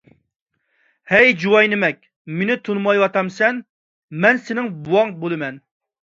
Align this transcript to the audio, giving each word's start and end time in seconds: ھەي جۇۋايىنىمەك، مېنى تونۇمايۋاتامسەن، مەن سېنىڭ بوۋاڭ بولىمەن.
ھەي 1.11 1.33
جۇۋايىنىمەك، 1.43 1.99
مېنى 2.39 2.57
تونۇمايۋاتامسەن، 2.69 3.61
مەن 4.25 4.43
سېنىڭ 4.49 4.73
بوۋاڭ 4.89 5.15
بولىمەن. 5.23 5.63